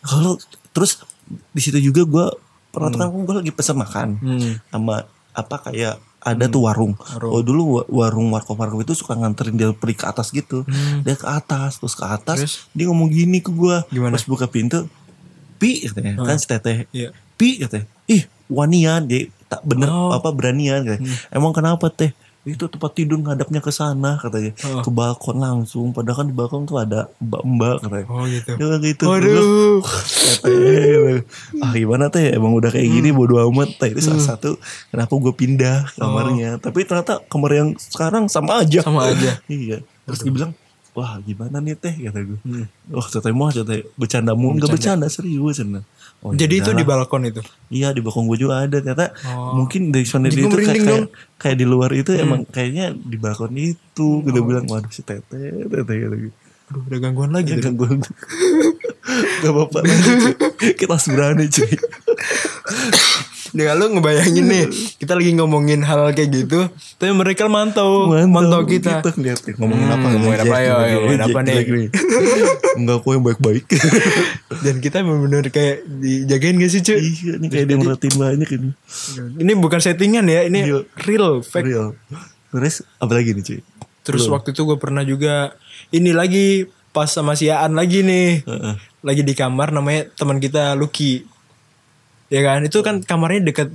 [0.00, 2.26] kalau terus di situ juga gue
[2.68, 4.52] pernah tuh kan gue lagi pesen makan Hmm.
[4.66, 6.98] sama apa kayak ada tuh warung.
[7.22, 10.66] Oh dulu wa- warung warkop warkop itu suka nganterin dia pergi ke atas gitu.
[11.00, 12.44] Dia ke atas terus ke atas Hmm.
[12.44, 12.54] Terus?
[12.72, 13.76] dia ngomong gini ke gue.
[13.86, 14.90] Pas buka pintu,
[15.56, 16.90] pi katanya kan si teteh.
[16.90, 17.14] Iya.
[17.34, 17.86] Pi katanya.
[18.06, 20.10] Ih wanian dia tak bener Oh.
[20.10, 21.06] apa beranian katanya.
[21.30, 22.10] Emang kenapa teh?
[22.46, 24.52] Itu tempat tidur ngadapnya ke sana katanya.
[24.66, 24.82] Oh.
[24.82, 25.90] Ke balkon langsung.
[25.90, 28.06] Padahal kan di balkon tuh ada mbak-mbak katanya.
[28.10, 28.50] Oh gitu.
[28.54, 29.04] Bilang gitu.
[30.38, 31.22] Teteh,
[31.62, 34.56] ah gimana teh emang udah kayak gini bodo amat teh itu salah satu
[34.90, 39.40] kenapa gue pindah kamarnya tapi ternyata kamar yang sekarang sama aja Sama aja.
[39.50, 40.52] iya terus dia bilang
[40.98, 42.38] wah gimana nih teh kata gue
[42.90, 45.86] wah teteh mau teteh bercanda mau nggak bercanda serius cina
[46.18, 46.90] oh, Jadi itu yaudah di lah.
[46.98, 47.38] balkon itu.
[47.70, 49.54] iya di balkon gue juga ada ternyata Oh.
[49.54, 51.06] mungkin dari sana itu kayak, kayak, dong.
[51.38, 55.38] kayak di luar itu emang kayaknya di balkon itu gue udah bilang waduh si teteh
[55.64, 56.34] teteh kata gue
[56.68, 57.56] Aduh, udah gangguan lagi.
[57.56, 57.72] Tuh.
[57.72, 57.96] gangguan
[59.40, 59.80] Gak apa-apa.
[60.76, 61.64] Kita harus berani cuy
[63.48, 64.64] Dengan lu ngebayangin nih,
[64.96, 69.00] kita lagi ngomongin hal kayak gitu, tapi mereka mantau, mantau, kita.
[69.16, 71.56] lihat nih, Ngomongin Hmm, apa ngomongin apa, ya, ngomongin apa nih?
[72.76, 73.64] Enggak kok yang baik-baik
[74.64, 76.98] Dan kita bener-bener kayak dijagain gak sih cuy?
[76.98, 78.70] Iya nih kayak dia merhatiin banyak ini
[79.38, 80.78] Ini bukan settingan ya, ini Iya.
[81.02, 81.64] real, fact.
[81.64, 81.96] Real
[82.48, 83.60] Terus apa lagi nih cuy
[84.02, 85.52] Terus waktu itu gue pernah juga,
[85.90, 88.74] ini lagi pas sama si Aan lagi nih, Heeh.
[89.04, 91.28] lagi di kamar namanya teman kita Lucky.
[92.28, 93.72] Ya kan, itu kan kamarnya deket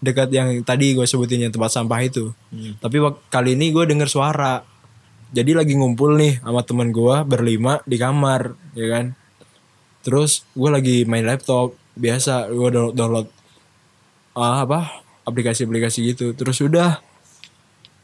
[0.00, 2.32] dekat yang tadi gue sebutin yang tempat sampah itu.
[2.80, 4.64] Tapi wak- kali ini gue denger suara.
[5.30, 9.04] Jadi lagi ngumpul nih sama teman gue berlima di kamar, ya kan.
[10.00, 13.28] Terus gue lagi main laptop biasa gue download, download
[14.36, 16.32] ah, apa aplikasi-aplikasi gitu.
[16.32, 17.00] Terus udah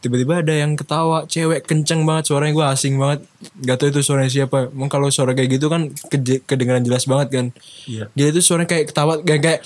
[0.07, 3.27] tiba-tiba ada yang ketawa cewek kenceng banget suaranya gue asing banget.
[3.59, 4.69] Gak tau itu suaranya siapa.
[4.69, 7.47] Emang kalau suara kayak gitu kan keje- kedengeran jelas banget kan.
[7.85, 8.07] Iya.
[8.12, 9.61] dia itu suaranya kayak ketawa kayak kayak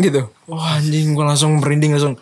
[0.00, 0.30] gitu.
[0.44, 2.14] Wah anjing gue langsung merinding langsung.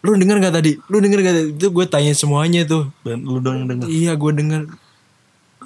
[0.00, 0.76] Lu denger gak tadi?
[0.84, 1.48] Lu denger gak tadi?
[1.54, 2.90] Itu gue tanya semuanya tuh.
[3.00, 3.86] Dan lu dong yang denger.
[3.86, 4.62] iya gue denger.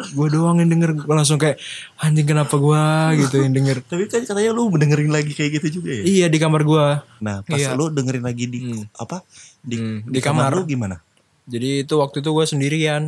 [0.09, 0.95] Gue doang yang denger.
[0.97, 1.59] Gue langsung kayak
[1.97, 2.83] anjing kenapa gue
[3.19, 3.83] gitu yang denger.
[3.91, 6.03] Tapi kan katanya lu mendengerin lagi kayak gitu juga ya.
[6.05, 6.87] iya di kamar gue
[7.19, 7.75] Nah, pas Iya.
[7.75, 8.59] lu dengerin lagi di
[8.95, 9.27] apa?
[9.61, 10.49] Di, Hmm, di, di kamar.
[10.49, 10.53] kamar.
[10.57, 10.97] lu gimana?
[11.45, 13.03] jadi itu waktu itu gue sendirian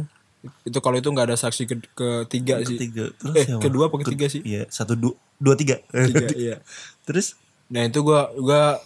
[0.62, 3.12] itu kalau itu nggak ada saksi ke ketiga sih Ketiga.
[3.14, 3.60] Terus eh siapa?
[3.60, 5.76] kedua apa ketiga sih Iya, satu dua, dua tiga.
[5.92, 6.56] tiga iya
[7.02, 7.36] Terus
[7.66, 8.80] nah itu gua gua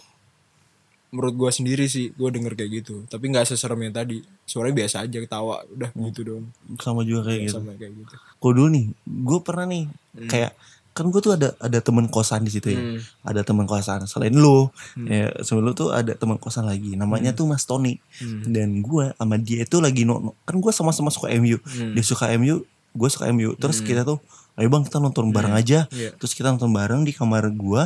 [1.07, 4.95] menurut gua sendiri sih gua denger kayak gitu tapi nggak seserem yang tadi suaranya biasa
[5.01, 6.43] aja ketawa udah gitu dong
[6.77, 7.55] sama juga kayak gitu.
[7.55, 9.83] sama kayak gitu Kok dulu nih, gue pernah nih
[10.27, 10.51] kayak
[10.95, 12.79] kan gue tuh ada ada teman kosan di situ ya.
[12.79, 13.03] Hmm.
[13.27, 14.71] Ada teman kosan selain lu.
[14.95, 16.95] Ya, sebelum lu tuh ada teman kosan lagi.
[16.95, 17.99] Namanya tuh Mas Tony.
[18.47, 21.59] Dan gue sama dia itu lagi no, no- kan gue sama-sama suka MU.
[21.91, 22.63] Dia suka MU,
[22.95, 23.59] gue suka MU.
[23.59, 24.23] Terus kita tuh
[24.55, 25.83] ayo bang kita nonton bareng aja.
[25.91, 26.15] Iya.
[26.15, 27.81] Terus kita nonton bareng di kamar gue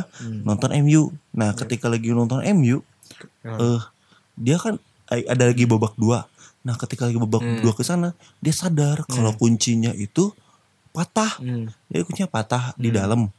[0.46, 1.10] nonton MU.
[1.34, 2.78] Nah, ketika lagi nonton MU
[3.42, 3.80] eh
[4.38, 4.78] dia kan
[5.10, 6.30] ada lagi babak dua.
[6.62, 10.30] Nah, ketika lagi babak dua ke sana, dia sadar kalau kuncinya itu
[10.90, 11.38] patah.
[11.38, 11.70] Hmm.
[11.86, 13.30] Jadi kuncinya patah di dalam.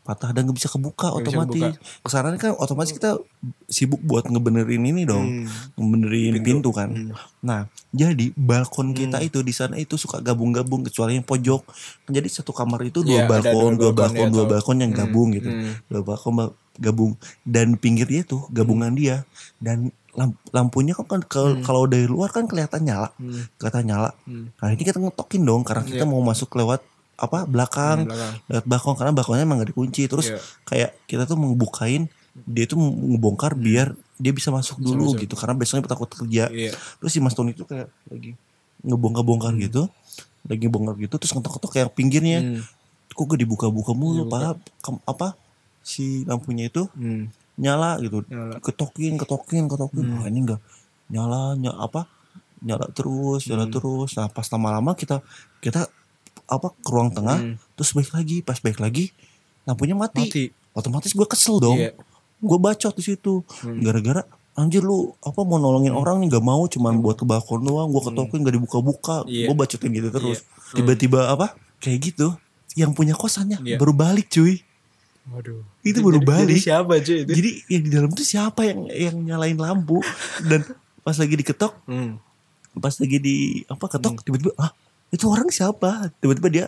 [0.00, 1.72] Patah dan gak bisa kebuka Nggak bisa otomatis.
[2.00, 3.20] Ke sana kan otomatis kita
[3.66, 5.44] sibuk buat ngebenerin ini dong.
[5.74, 7.12] Ngebenerin pintu, kan.
[7.38, 11.60] Nah, jadi balkon kita itu di sana itu suka gabung-gabung kecuali yang pojok.
[12.06, 14.76] Jadi satu kamar itu dua Iya, ada balkon, dua dua balkon, balkon, ya, dua balkon
[14.78, 15.48] yang Hmm, gabung gitu.
[15.50, 15.72] hmm.
[15.86, 19.26] Dua balkon ba- gabung dan pinggirnya tuh gabungan dia
[19.58, 23.50] dan lamp- lampunya kan kan ke- kalau dari luar kan kelihatan nyala Hmm.
[23.52, 24.54] kelihatan nyala Hmm.
[24.54, 26.78] nah ini kita ngetokin dong karena kita mau masuk lewat
[27.18, 28.32] apa belakang Hmm, belakang.
[28.46, 30.38] lewat balkon karena balkonnya emang gak dikunci terus Iya.
[30.64, 32.06] kayak kita tuh mau bukain
[32.38, 36.70] dia tuh ngebongkar biar dia bisa masuk dulu gitu karena besoknya takut kerja Iya.
[36.96, 38.38] terus si Mas Tony itu kayak lagi
[38.80, 39.90] ngebongkar-bongkar gitu
[40.44, 42.62] lagi bongkar gitu terus ngetok-ngetok kayak pinggirnya Hmm.
[43.10, 45.34] kok gak dibuka-buka mulu pak Kem- apa
[45.80, 47.34] si lampunya itu Hmm.
[47.56, 48.62] nyala gitu Nyala.
[48.62, 50.14] ketokin ketokin ketokin Hmm.
[50.14, 50.62] Wah, ini enggak
[51.08, 52.06] nyala nyala apa
[52.60, 53.72] nyala terus nyala Hmm.
[53.72, 55.18] terus nah pas lama-lama kita
[55.58, 55.90] kita
[56.48, 57.54] apa ke ruang tengah Hmm.
[57.74, 59.12] terus baik lagi pas baik lagi
[59.62, 60.44] lampunya mati, Mati.
[60.72, 61.92] otomatis gue kesel dong Iya.
[62.38, 63.78] gue bacot di situ Hmm.
[63.78, 67.88] gara-gara anjir lu apa mau nolongin orang nih gak mau cuman buat ke balkon doang
[67.88, 69.30] gue ketokin gak dibuka-buka Hmm.
[69.30, 69.46] Iya.
[69.46, 70.74] gue bacotin gitu terus Iya.
[70.74, 72.34] tiba-tiba apa kayak gitu
[72.74, 73.76] yang punya kosannya Iya.
[73.76, 74.64] baru balik cuy
[75.28, 75.60] Waduh.
[75.82, 76.48] Itu baru Jadi- balik.
[76.48, 77.32] Jadi siapa cuy itu?
[77.34, 80.00] jadi yang di dalam tuh siapa yang yang nyalain lampu
[80.42, 80.64] dan
[81.02, 82.16] pas lagi diketok Hmm.
[82.74, 84.72] pas lagi di apa ketok tiba-tiba ah
[85.08, 86.12] itu orang siapa?
[86.20, 86.66] Tiba-tiba dia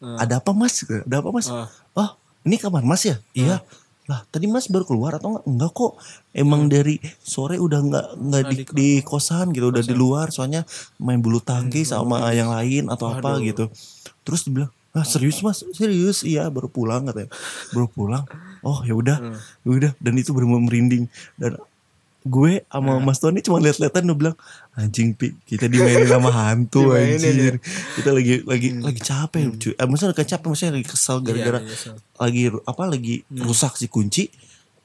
[0.00, 0.84] ada apa mas?
[0.84, 1.48] Ada apa mas?
[1.48, 1.68] Ah.
[1.96, 2.10] oh
[2.46, 3.16] ini kamar mas ya?
[3.32, 3.64] Iya.
[4.06, 5.92] Lah tadi mas baru keluar atau enggak enggak kok.
[6.30, 10.62] Emang dari sore udah enggak enggak di, di kosan gitu udah di luar soalnya
[11.02, 13.66] main bulu tangkis sama yang lain atau apa gitu.
[14.22, 15.06] Terus dia bilang ah.
[15.06, 15.64] serius mas?
[15.74, 17.32] Serius iya baru pulang katanya.
[17.74, 18.24] Baru pulang?
[18.62, 19.18] Oh ya udah.
[19.66, 19.92] Ya udah.
[19.98, 21.10] Dan itu benar merinding.
[21.34, 21.58] Dan
[22.26, 24.36] gue sama Mas Tony cuma lihat-lihatan udah bilang
[24.74, 27.54] anjing pi kita dimainin sama hantu Dimainin anjir.
[27.94, 29.72] kita lagi lagi lagi capek cuy.
[29.72, 31.94] Eh, maksudnya lagi capek maksudnya lagi kesel gara-gara iya, kesel.
[32.18, 34.28] lagi ru- apa lagi rusak si kunci.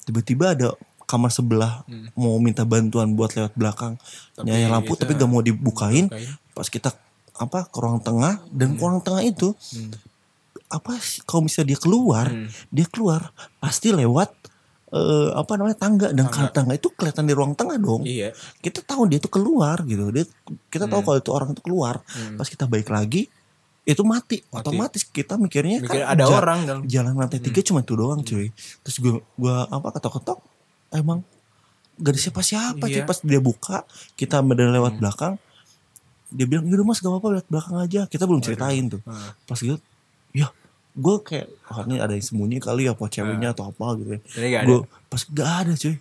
[0.01, 0.71] Tiba-tiba ada
[1.03, 3.99] kamar sebelah mau minta bantuan buat lewat belakang.
[4.37, 6.07] Nyalain lampu kita tapi gak mau dibukain.
[6.07, 6.29] Bukain.
[6.51, 6.93] pas kita
[7.35, 9.51] apa ke ruang tengah dan ke ruang tengah itu
[10.71, 12.27] apa sih, kalau misalnya dia keluar
[12.71, 14.31] dia keluar pasti lewat
[14.91, 16.07] eh, apa namanya tangga.
[16.11, 16.51] Dan tangga.
[16.51, 18.03] tangga itu kelihatan di ruang tengah dong.
[18.03, 18.35] Iya.
[18.59, 20.11] kita tahu dia tuh keluar gitu.
[20.11, 20.27] Dia
[20.67, 22.03] kita tahu kalau itu orang itu keluar.
[22.35, 23.31] Pas kita balik lagi
[23.81, 26.81] itu mati, otomatis kita mikirnya Mikir kan ada ja- orang dong.
[26.85, 28.53] jalan lantai tiga cuma itu doang cuy.
[28.85, 30.37] Terus gue gua apa ketok-ketok
[30.93, 31.25] emang
[31.97, 33.01] gak ada siapa-siapa cuy.
[33.01, 33.09] Iya.
[33.09, 33.77] pas dia buka
[34.13, 35.33] kita bener lewat belakang
[36.29, 38.01] dia bilang yaudah mas gak apa-apa lihat belakang aja.
[38.05, 39.01] Kita belum ceritain tuh.
[39.09, 39.33] Ah.
[39.49, 39.81] pas gitu
[40.31, 40.47] ya
[40.91, 44.19] gue kayak wah ini ada yang sembunyi kali ya apa ceweknya atau apa gitu ya.
[44.61, 45.95] Gue pas gak ada cuy.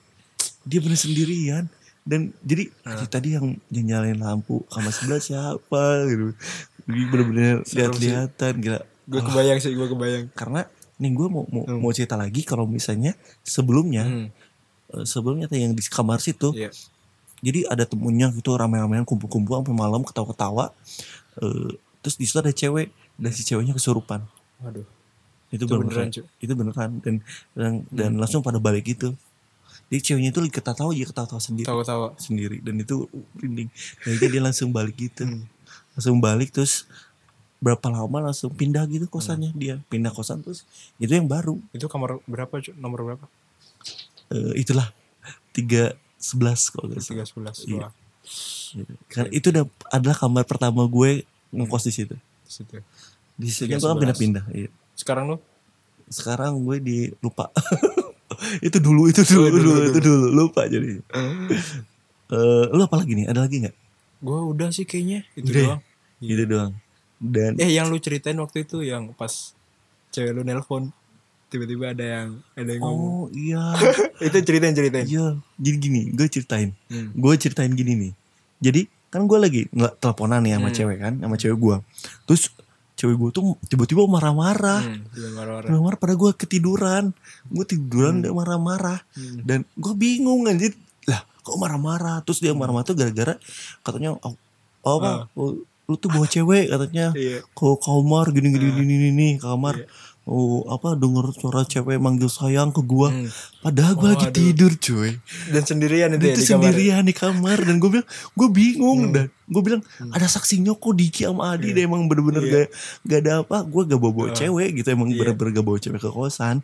[0.62, 1.64] Dia bener sendirian.
[2.00, 3.04] Dan jadi Ah.
[3.04, 6.34] tadi yang nyalain lampu kamar sebelah siapa gitu.
[6.84, 8.80] Jadi bener-bener lihat-lihatan gila.
[9.04, 10.24] Gue kebayang sih, gue kebayang.
[10.32, 14.28] karena nih gue mau mau, mau cerita lagi kalau misalnya sebelumnya Hmm.
[14.92, 16.68] eh, sebelumnya yang di kamar situ Iya.
[17.40, 20.74] jadi ada temunya gitu rame-ramean kumpul-kumpul sampai malam ketawa-ketawa.
[21.38, 24.24] Eh, terus di situ ada cewek dan si ceweknya kesurupan
[24.60, 24.86] Waduh.
[25.50, 27.14] itu, Itu beneran, beneran, itu beneran dan
[27.56, 29.16] dan, dan langsung pada balik gitu
[29.90, 32.14] Dia ceweknya itu lagi ketawa aja ketawa sendiri Tahu-tahu.
[32.14, 33.66] sendiri dan itu merinding.
[34.06, 35.26] Dan dia langsung balik gitu.
[35.98, 36.86] Langsung balik terus
[37.58, 39.82] berapa lama langsung pindah gitu kosannya dia.
[39.90, 40.62] Pindah kosan terus
[41.02, 41.58] itu yang baru.
[41.74, 42.62] Itu kamar berapa?
[42.62, 42.70] Cu?
[42.78, 43.26] Nomor berapa?
[44.30, 44.94] Eh, itulah
[45.50, 47.26] tiga sebelas kalau nggak salah.
[47.26, 47.66] 311.
[47.66, 47.88] Iya.
[48.78, 48.92] Gitu.
[49.10, 52.14] Karena itu udah adalah kamar pertama gue ngekos di situ.
[52.14, 52.78] di situ.
[53.40, 54.02] Di situ gue kan 311.
[54.02, 54.44] pindah-pindah.
[54.52, 54.68] Iya.
[54.92, 55.36] Sekarang lu
[56.06, 57.48] Sekarang gue di lupa.
[58.66, 59.88] itu dulu itu dulu, dulu, dulu, dulu.
[59.88, 61.00] itu dulu lupa jadi.
[62.30, 63.26] Eh, lu apa lagi nih?
[63.26, 63.76] Ada lagi nggak?
[64.20, 65.64] gua udah sih kayaknya itu Udah ya?
[65.66, 65.80] doang.
[66.20, 66.72] Gitu doang.
[67.16, 69.56] Dan Eh yang lu ceritain waktu itu yang pas
[70.10, 70.92] cewek lu nelpon
[71.46, 73.00] tiba-tiba ada yang ada yang ngomong.
[73.00, 73.64] oh iya.
[74.22, 75.02] itu ceritain ceritain.
[75.04, 75.26] Iya,
[75.56, 76.70] jadi gini, gue ceritain.
[76.86, 77.10] Hmm.
[77.12, 78.12] Gue ceritain gini nih.
[78.60, 80.76] Jadi kan gue lagi nggak teleponan nih sama Hmm.
[80.76, 81.76] cewek kan, sama cewek gue.
[82.24, 82.42] Terus
[83.00, 84.84] cewek gue tuh tiba-tiba marah-marah.
[84.84, 85.68] Hmm, marah-marah.
[85.72, 87.04] Marah-marah pada gue ketiduran.
[87.48, 89.00] Gue tiduran dia marah-marah.
[89.16, 89.40] Hmm.
[89.40, 90.76] Dan gue bingung anjir.
[91.08, 92.20] Lah kok marah-marah?
[92.28, 93.40] Terus dia marah-marah tuh gara-gara
[93.80, 94.36] katanya oh,
[94.84, 95.32] oh apa?
[95.32, 95.56] Oh,
[95.88, 97.10] lu tuh bawa cewek katanya.
[97.10, 97.16] Ah.
[97.16, 97.40] Iya.
[97.56, 98.74] Ke kamar gini-gini Ah.
[98.76, 99.88] gini gini kamar.
[100.22, 103.08] Oh apa denger suara cewek manggil sayang ke gua.
[103.08, 103.26] Hmm.
[103.58, 104.36] Padahal gue lagi Waduh.
[104.36, 105.10] tidur cuy.
[105.48, 106.46] Dan sendirian itu ya di kamar.
[106.46, 109.12] sendirian di kamar dan gue bilang gue bingung Hmm.
[109.12, 112.52] dan gue bilang ada saksinya kok Diki sama Adi deh emang bener-bener Iya.
[112.54, 112.68] gak,
[113.02, 114.36] gak ada apa gue gak bawa bawa Ah.
[114.36, 115.14] cewek gitu emang Iya.
[115.14, 115.20] Hmm.
[115.24, 116.56] bener-bener gak bawa cewek ke kosan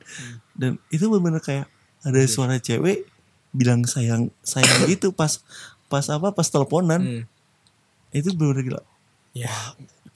[0.53, 1.67] dan itu bener-bener kayak
[2.01, 3.09] ada suara cewek
[3.51, 5.41] bilang sayang sayang gitu pas
[5.87, 7.23] pas apa pas teleponan Hmm.
[8.13, 8.83] itu bener-bener gila
[9.33, 9.53] Ya,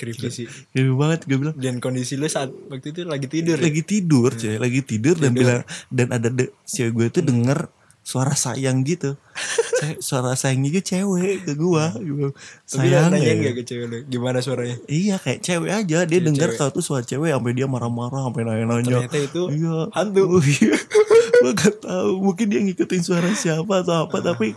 [0.01, 0.47] creepy sih.
[0.71, 3.55] gila banget gue bilang Dan kondisi lu saat waktu itu lagi tidur.
[3.55, 3.63] ya?
[3.63, 5.39] lagi tidur cuy lagi tidur dan Tidur.
[5.39, 7.69] bilang dan ada de, cewek gue tuh denger
[8.01, 9.13] suara sayang gitu
[10.01, 12.33] suara sayangnya gitu cewek ke gua lu
[12.65, 13.45] sayang nanyain ya.
[13.47, 13.99] gak ke cewek lu?
[14.07, 14.77] Gimana suaranya?
[14.87, 16.57] iya kayak cewek aja dia cewek.
[16.57, 20.23] kalau tuh suara cewek sampai dia marah-marah sampai nanya-nanya Ternyata itu iya hantu.
[20.27, 20.75] Oh, iya.
[21.41, 24.57] gua gak tahu mungkin dia ngikutin suara siapa atau apa tapi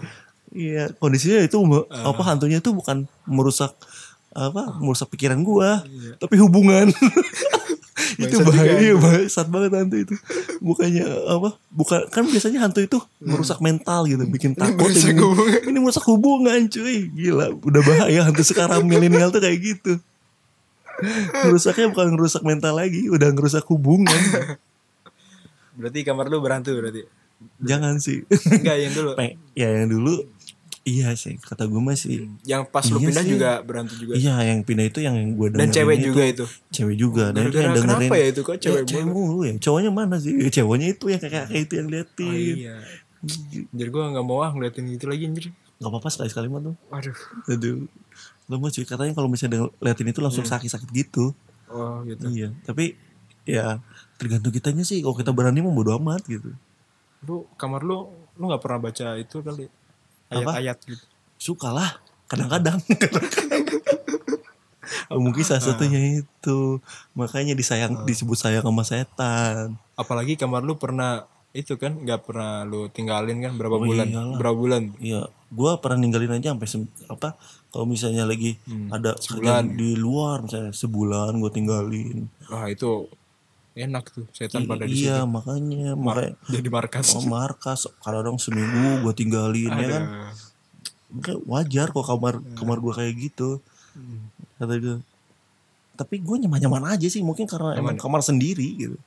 [0.49, 3.75] iya kondisinya itu me- apa hantunya itu bukan merusak
[4.35, 6.17] apa merusak pikiran gua Iya.
[6.17, 6.89] tapi hubungan
[8.15, 9.05] itu bahaya iya hantu.
[9.05, 10.15] bangsat banget hantu itu
[10.59, 14.89] bukannya apa bukan kan biasanya hantu itu merusak mental gitu bikin takut Hmm.
[14.89, 15.59] merusak ini, hubungan.
[15.63, 19.97] ini merusak hubungan cuy gila udah bahaya hantu sekarang milenial tuh kayak gitu
[21.43, 24.13] merusaknya bukan ngerusak mental lagi udah ngerusak hubungan
[25.73, 27.01] Berarti kamar lu berhantu berarti.
[27.59, 29.11] jangan sih Enggak yang dulu.
[29.15, 30.21] Pe- ya yang dulu
[30.83, 33.31] iya sih kata gue masih Yang pas lu Iya pindah sih.
[33.31, 34.13] juga berhantu juga.
[34.13, 36.45] iya yang pindah itu yang gue Dan cewek juga itu.
[36.69, 39.39] cewek juga dan itu Gara-gara yang dengerin kenapa ya itu kok cewek ya, cewek mulu
[39.41, 42.75] ya cowoknya mana sih Ya, cowoknya itu yang kayak kayak itu yang Oh, liatin iya.
[43.69, 45.45] Jadi gua gak mau ah ngeliatin gitu lagi anjir.
[45.73, 46.75] nggak apa-apa sekali sekali mah tuh
[47.45, 47.75] aduh
[48.49, 50.53] mau cuy katanya kalau misalnya denger- liatin itu langsung Hmm.
[50.53, 51.31] sakit-sakit gitu
[51.67, 52.27] Oh gitu.
[52.29, 52.95] iya tapi
[53.41, 53.79] ya
[54.13, 56.51] tergantung kitanya sih kalau kita berani mau bodo amat gitu
[57.21, 59.67] Lu kamar lu lu gak pernah baca itu kali
[60.35, 61.03] ayat-ayat gitu.
[61.37, 61.89] suka lah
[62.25, 62.79] kadang-kadang
[65.07, 66.57] Oh, mungkin salah satunya itu
[67.13, 72.89] makanya disayang disebut sayang sama setan Apalagi kamar lu pernah itu kan nggak pernah lu
[72.89, 74.09] tinggalin kan berapa Oh, bulan?
[74.09, 74.37] iyalah.
[74.37, 74.81] Berapa bulan?
[74.97, 76.67] Iya, gua pernah ninggalin aja sampai
[77.07, 77.37] apa
[77.69, 78.57] kalau misalnya lagi
[78.89, 79.63] ada sebulan.
[79.71, 82.25] di luar misalnya sebulan gua tinggalin.
[82.49, 83.05] Wah itu
[83.73, 85.33] enak tuh setan pada di iya, situ.
[85.33, 87.17] makanya makanya Jadi markas.
[87.17, 90.03] oh, markas kadang seminggu gua tinggalin ya kan.
[91.09, 93.57] Makanya wajar kok kamar kamar gua kayak gitu.
[94.57, 94.97] Kata dia.
[95.93, 98.97] Tapi gue nyaman-nyaman aja sih mungkin karena emang kamar sendiri gitu.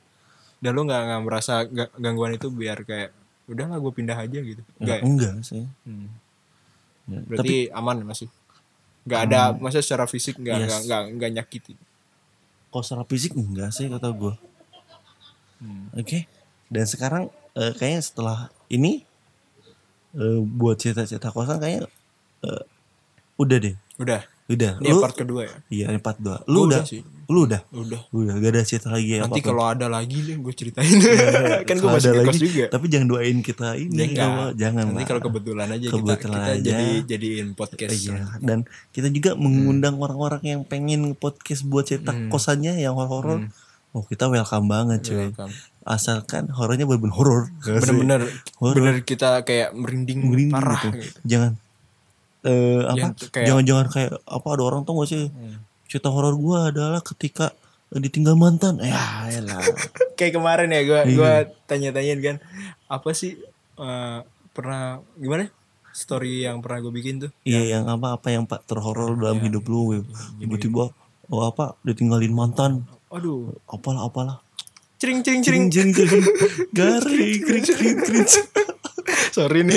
[0.62, 3.10] Dan lu nggak nggak merasa ga- gangguan itu biar kayak
[3.46, 4.62] udahlah gue pindah aja gitu.
[4.78, 4.98] Enggak.
[4.98, 5.06] Ya, ya?
[5.06, 5.64] enggak sih.
[5.82, 6.08] Hmm.
[7.10, 8.30] Ya, Berarti aman masih.
[9.06, 10.66] Nggak ada maksudnya secara fisik nggak Yes.
[10.66, 11.74] nggak nggak nggak nyakiti.
[12.70, 14.34] Kalau secara fisik enggak sih kata gue.
[15.58, 15.88] Hmm.
[15.92, 16.26] Oke.
[16.66, 18.38] Dan sekarang eh, kayaknya setelah
[18.68, 19.02] ini
[20.12, 21.88] eh, buat cerita-cerita kosan kayaknya
[22.42, 22.62] eh,
[23.36, 23.76] udah deh.
[23.96, 24.22] Udah.
[24.46, 24.78] Udah.
[24.78, 25.54] Ini lu part kedua ya.
[25.68, 26.38] iya ini part dua.
[26.46, 27.02] Lu Gua udah, udah sih.
[27.26, 27.66] Lu udah.
[27.68, 27.98] Udah.
[28.14, 29.42] Udah gak ada cerita lagi Nanti apa-apa.
[29.42, 30.86] kalau ada lagi nih gue ceritain.
[31.66, 32.64] kan gue masih ada lagi, juga.
[32.70, 34.22] Tapi jangan doain kita Ya ini enggak.
[34.22, 36.62] apa, jangan Nanti kalau kebetulan aja Kebetulan kita, kita aja.
[36.62, 37.90] jadi jadiin podcast.
[37.98, 38.58] Iya, dan
[38.94, 40.04] kita juga mengundang Hmm.
[40.04, 43.50] orang-orang yang pengen podcast buat cerita kosannya yang horor-horor.
[43.90, 45.16] Oh, kita welcome banget, cuy.
[45.30, 45.52] Welcome.
[45.82, 47.42] Asalkan horornya bener-bener horor.
[47.60, 48.20] Bener-bener
[48.58, 50.98] bener kita kayak merinding, Merinding parah gitu.
[50.98, 51.18] gitu.
[51.24, 51.52] Jangan
[52.42, 52.96] eh apa?
[52.96, 55.24] Yang kayak- Jangan-jangan kayak apa ada orang tuh gak sih?
[55.26, 55.56] Hmm.
[55.86, 57.54] Cerita horor gua adalah ketika
[57.88, 58.78] eh, ditinggal mantan.
[58.80, 58.98] Ya,
[59.30, 59.62] elah.
[60.18, 61.12] Kayak kemarin ya gue Iya.
[61.12, 61.32] gua
[61.66, 62.36] tanya-tanyain kan
[62.86, 63.38] apa sih
[63.76, 64.18] eh,
[64.50, 64.82] pernah
[65.14, 65.52] gimana
[65.90, 69.20] story yang pernah gue bikin tuh Iya, yang apa apa yang pak terhoror Iya.
[69.22, 70.02] dalam hidup lu.
[70.36, 70.90] Tiba-tiba
[71.26, 72.84] oh apa ditinggalin mantan.
[73.08, 74.36] Aduh Apalah apalah.
[74.96, 76.24] cering cering cering Jeng jeng jeng.
[76.76, 78.26] Garing kring kring kring.
[79.28, 79.76] Sorry nih.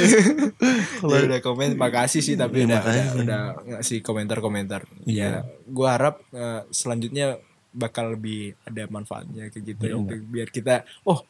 [0.97, 3.03] Kalau udah komen makasih sih tapi udah, makasih.
[3.03, 4.87] udah udah ngasih komentar-komentar.
[5.03, 7.35] Ya, gua harap eh, selanjutnya
[7.69, 10.15] bakal lebih ada manfaatnya kayak gitu Iya, Gitu.
[10.25, 11.21] biar kita oh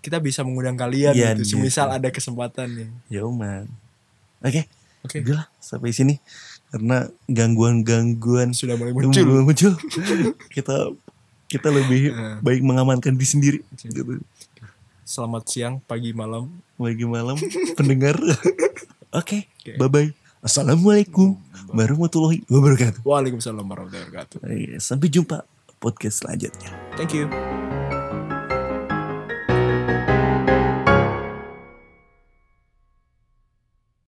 [0.00, 1.44] kita bisa mengundang kalian Iya, gitu.
[1.44, 1.50] gitu.
[1.60, 2.88] Semisal ada kesempatan nih.
[3.12, 3.68] Ya man.
[4.40, 4.64] Oke.
[5.04, 5.22] Oke.
[5.22, 6.16] Udah lah sampai sini
[6.68, 9.24] karena gangguan-gangguan Sudah mulai muncul.
[9.24, 9.72] mulai muncul.
[10.48, 10.92] kita
[11.46, 12.36] kita lebih Eh.
[12.46, 14.20] baik mengamankan diri sendiri gitu.
[15.02, 16.52] Selamat siang, pagi, malam.
[16.76, 17.40] Pagi malam
[17.72, 18.20] pendengar.
[19.18, 19.72] Oke, Oke.
[19.74, 20.10] bye bye.
[20.38, 21.34] Assalamualaikum
[21.68, 23.00] warahmatullahi wabarakatuh.
[23.02, 24.36] Waalaikumsalam warahmatullahi wabarakatuh.
[24.46, 25.42] Iya, Sampai jumpa
[25.80, 26.68] podcast selanjutnya.
[26.94, 27.26] Thank you.